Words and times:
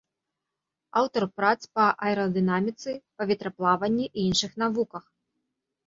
Аўтар 1.01 1.23
прац 1.41 1.59
па 1.77 1.85
аэрадынаміцы, 2.09 2.89
паветраплаванні 3.21 4.13
і 4.17 4.29
іншых 4.29 4.51
навуках. 4.67 5.03